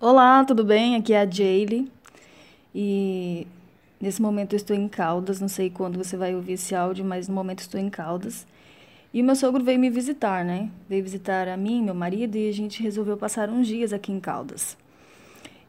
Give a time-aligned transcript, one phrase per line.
[0.00, 0.94] Olá, tudo bem?
[0.94, 1.90] Aqui é a Jaylee
[2.72, 3.48] e
[4.00, 5.40] nesse momento eu estou em Caldas.
[5.40, 8.46] Não sei quando você vai ouvir esse áudio, mas no momento estou em Caldas.
[9.12, 10.70] E o meu sogro veio me visitar, né?
[10.88, 14.20] Veio visitar a mim, meu marido, e a gente resolveu passar uns dias aqui em
[14.20, 14.78] Caldas.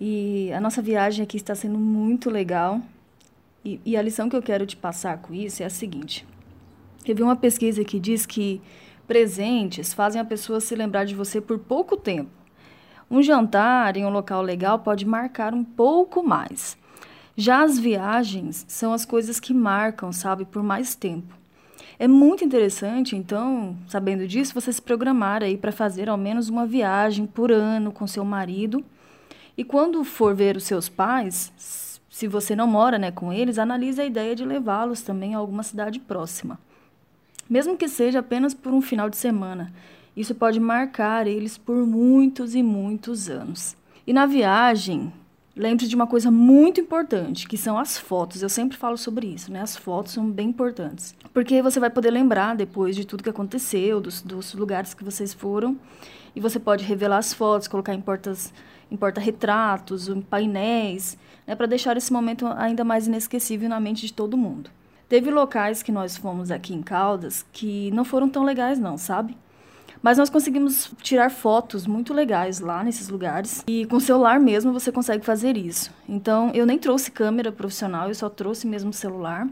[0.00, 2.80] E a nossa viagem aqui está sendo muito legal.
[3.64, 6.24] E, e a lição que eu quero te passar com isso é a seguinte:
[7.04, 8.60] teve uma pesquisa que diz que
[9.04, 12.41] presentes fazem a pessoa se lembrar de você por pouco tempo.
[13.12, 16.78] Um jantar em um local legal pode marcar um pouco mais.
[17.36, 21.34] Já as viagens são as coisas que marcam, sabe, por mais tempo.
[21.98, 26.64] É muito interessante, então, sabendo disso, você se programar aí para fazer ao menos uma
[26.64, 28.82] viagem por ano com seu marido.
[29.58, 34.00] E quando for ver os seus pais, se você não mora né, com eles, analise
[34.00, 36.58] a ideia de levá-los também a alguma cidade próxima.
[37.46, 39.70] Mesmo que seja apenas por um final de semana,
[40.16, 43.76] isso pode marcar eles por muitos e muitos anos.
[44.06, 45.12] E na viagem,
[45.56, 48.42] lembre-se de uma coisa muito importante, que são as fotos.
[48.42, 49.60] Eu sempre falo sobre isso, né?
[49.60, 51.14] As fotos são bem importantes.
[51.32, 55.32] Porque você vai poder lembrar depois de tudo que aconteceu, dos, dos lugares que vocês
[55.32, 55.78] foram.
[56.34, 58.52] E você pode revelar as fotos, colocar em portas
[58.90, 61.16] em porta-retratos, em painéis,
[61.46, 64.70] né, para deixar esse momento ainda mais inesquecível na mente de todo mundo.
[65.08, 69.36] Teve locais que nós fomos aqui em Caldas que não foram tão legais não, sabe?
[70.02, 73.62] Mas nós conseguimos tirar fotos muito legais lá nesses lugares.
[73.68, 75.92] E com o celular mesmo você consegue fazer isso.
[76.08, 79.46] Então eu nem trouxe câmera profissional, eu só trouxe mesmo celular.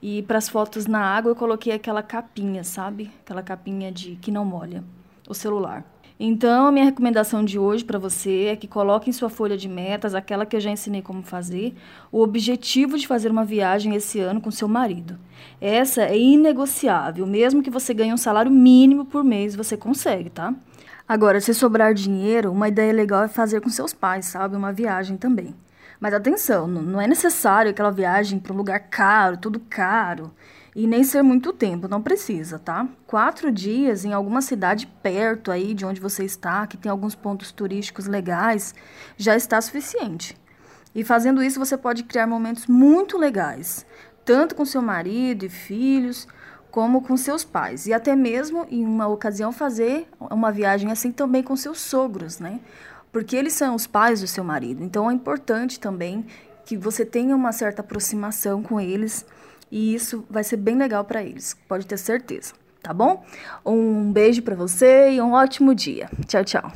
[0.00, 3.10] E para as fotos na água eu coloquei aquela capinha, sabe?
[3.24, 4.84] Aquela capinha de que não molha
[5.28, 5.84] o celular.
[6.18, 9.68] Então, a minha recomendação de hoje para você é que coloque em sua folha de
[9.68, 11.74] metas, aquela que eu já ensinei como fazer,
[12.10, 15.18] o objetivo de fazer uma viagem esse ano com seu marido.
[15.60, 20.54] Essa é inegociável, mesmo que você ganhe um salário mínimo por mês, você consegue, tá?
[21.08, 24.56] Agora, se sobrar dinheiro, uma ideia legal é fazer com seus pais, sabe?
[24.56, 25.54] Uma viagem também.
[25.98, 30.32] Mas atenção, não é necessário aquela viagem para um lugar caro, tudo caro.
[30.74, 32.88] E nem ser muito tempo, não precisa, tá?
[33.06, 37.52] Quatro dias em alguma cidade perto aí de onde você está, que tem alguns pontos
[37.52, 38.74] turísticos legais,
[39.18, 40.34] já está suficiente.
[40.94, 43.84] E fazendo isso, você pode criar momentos muito legais,
[44.24, 46.26] tanto com seu marido e filhos,
[46.70, 47.86] como com seus pais.
[47.86, 52.60] E até mesmo, em uma ocasião, fazer uma viagem assim também com seus sogros, né?
[53.12, 54.82] Porque eles são os pais do seu marido.
[54.82, 56.24] Então é importante também
[56.64, 59.26] que você tenha uma certa aproximação com eles
[59.72, 62.52] e isso vai ser bem legal para eles, pode ter certeza,
[62.82, 63.24] tá bom?
[63.64, 66.10] Um beijo para você e um ótimo dia.
[66.28, 66.72] Tchau, tchau.